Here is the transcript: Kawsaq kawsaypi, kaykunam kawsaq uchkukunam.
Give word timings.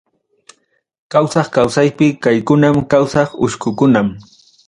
Kawsaq 1.15 1.47
kawsaypi, 1.57 2.07
kaykunam 2.23 2.77
kawsaq 2.93 3.29
uchkukunam. 3.45 4.07